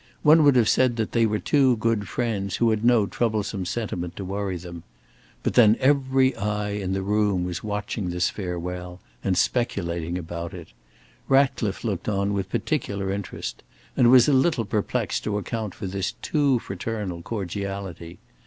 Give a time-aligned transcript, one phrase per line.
[0.23, 4.15] One would have said that they were two good friends who had no troublesome sentiment
[4.15, 4.81] to worry them.
[5.43, 10.69] But then every eye in the room was watching this farewell, and speculating about it.
[11.29, 13.61] Ratcliffe looked on with particular interest
[13.95, 18.17] and was a little perplexed to account for this too fraternal cordiality.